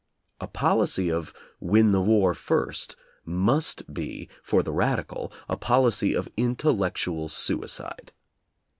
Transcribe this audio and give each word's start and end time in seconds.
A 0.39 0.47
policy 0.47 1.09
of 1.11 1.31
"win 1.59 1.91
the 1.91 2.01
war 2.01 2.33
first" 2.33 2.95
must 3.23 3.93
be, 3.93 4.29
for 4.41 4.63
the 4.63 4.71
radical, 4.73 5.31
a 5.47 5.55
policy 5.55 6.15
of 6.15 6.27
intellectual 6.35 7.29
suicide. 7.29 8.11